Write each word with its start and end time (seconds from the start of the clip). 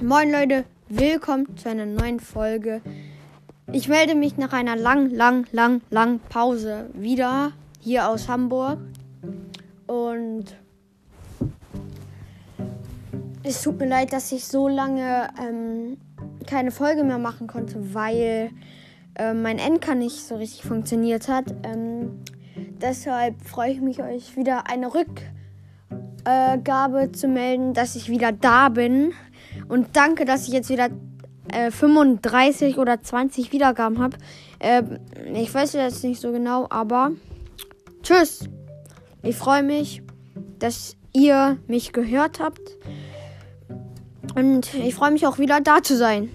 Moin 0.00 0.30
Leute, 0.30 0.64
willkommen 0.88 1.56
zu 1.56 1.68
einer 1.68 1.84
neuen 1.84 2.20
Folge. 2.20 2.82
Ich 3.72 3.88
melde 3.88 4.14
mich 4.14 4.36
nach 4.36 4.52
einer 4.52 4.76
lang, 4.76 5.10
lang, 5.10 5.48
lang, 5.50 5.80
lang 5.90 6.20
Pause 6.28 6.88
wieder 6.94 7.50
hier 7.80 8.08
aus 8.08 8.28
Hamburg. 8.28 8.78
Und 9.88 10.44
es 13.42 13.60
tut 13.60 13.80
mir 13.80 13.88
leid, 13.88 14.12
dass 14.12 14.30
ich 14.30 14.44
so 14.44 14.68
lange 14.68 15.30
ähm, 15.42 15.96
keine 16.46 16.70
Folge 16.70 17.02
mehr 17.02 17.18
machen 17.18 17.48
konnte, 17.48 17.92
weil 17.92 18.52
äh, 19.16 19.34
mein 19.34 19.58
Enker 19.58 19.96
nicht 19.96 20.24
so 20.24 20.36
richtig 20.36 20.62
funktioniert 20.62 21.26
hat. 21.28 21.52
Ähm, 21.64 22.20
deshalb 22.80 23.42
freue 23.42 23.72
ich 23.72 23.80
mich, 23.80 24.00
euch 24.00 24.36
wieder 24.36 24.70
eine 24.70 24.90
Rückgabe 26.24 27.10
zu 27.10 27.26
melden, 27.26 27.74
dass 27.74 27.96
ich 27.96 28.08
wieder 28.08 28.30
da 28.30 28.68
bin. 28.68 29.12
Und 29.68 29.88
danke, 29.94 30.24
dass 30.24 30.48
ich 30.48 30.54
jetzt 30.54 30.70
wieder 30.70 30.88
äh, 31.52 31.70
35 31.70 32.78
oder 32.78 33.02
20 33.02 33.52
Wiedergaben 33.52 34.00
habe. 34.00 34.16
Äh, 34.58 34.82
ich 35.34 35.52
weiß 35.52 35.74
jetzt 35.74 36.04
nicht 36.04 36.20
so 36.20 36.32
genau, 36.32 36.66
aber 36.70 37.12
tschüss. 38.02 38.48
Ich 39.22 39.36
freue 39.36 39.62
mich, 39.62 40.02
dass 40.58 40.96
ihr 41.12 41.58
mich 41.66 41.92
gehört 41.92 42.40
habt. 42.40 42.76
Und 44.34 44.72
ich 44.74 44.94
freue 44.94 45.10
mich 45.10 45.26
auch 45.26 45.38
wieder 45.38 45.60
da 45.60 45.82
zu 45.82 45.96
sein. 45.96 46.30